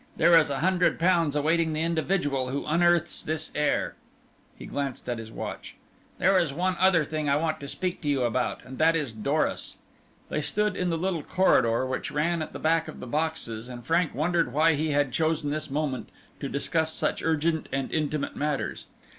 There 0.17 0.35
is 0.39 0.49
a 0.49 0.61
hundred 0.61 0.97
pounds 0.97 1.35
awaiting 1.35 1.73
the 1.73 1.83
individual 1.83 2.49
who 2.49 2.65
unearths 2.65 3.21
this 3.21 3.51
heir." 3.53 3.93
He 4.57 4.65
glanced 4.65 5.07
at 5.07 5.19
his 5.19 5.29
watch. 5.31 5.75
"There 6.17 6.39
is 6.39 6.51
one 6.51 6.75
other 6.79 7.05
thing 7.05 7.29
I 7.29 7.35
want 7.35 7.59
to 7.59 7.67
speak 7.67 8.01
to 8.01 8.07
you 8.07 8.23
about 8.23 8.63
and 8.65 8.79
that 8.79 8.95
is 8.95 9.13
Doris." 9.13 9.75
They 10.29 10.41
stood 10.41 10.75
in 10.75 10.89
the 10.89 10.97
little 10.97 11.21
corridor 11.21 11.85
which 11.85 12.09
ran 12.09 12.41
at 12.41 12.51
the 12.51 12.57
back 12.57 12.87
of 12.87 12.99
the 12.99 13.05
boxes, 13.05 13.69
and 13.69 13.85
Frank 13.85 14.15
wondered 14.15 14.51
why 14.51 14.73
he 14.73 14.89
had 14.89 15.11
chosen 15.11 15.51
this 15.51 15.69
moment 15.69 16.09
to 16.39 16.49
discuss 16.49 16.91
such 16.91 17.21
urgent 17.21 17.69
and 17.71 17.91
intimate 17.91 18.35
matters. 18.35 18.87